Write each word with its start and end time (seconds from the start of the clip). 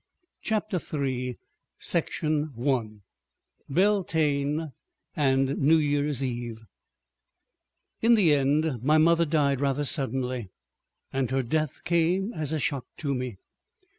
CHAPTER 0.41 0.79
THE 0.79 1.35
THIRD 1.79 3.01
BELTANE 3.71 4.71
AND 5.15 5.57
NEW 5.59 5.77
YEAR'S 5.77 6.23
EVE§ 6.23 6.55
1 6.59 6.65
In 8.01 8.15
the 8.15 8.33
end 8.33 8.81
my 8.81 8.97
mother 8.97 9.25
died 9.25 9.61
rather 9.61 9.85
suddenly, 9.85 10.49
and 11.13 11.29
her 11.29 11.43
death 11.43 11.83
came 11.83 12.33
as 12.33 12.51
a 12.51 12.57
shock 12.59 12.87
to 12.97 13.13
me. 13.13 13.37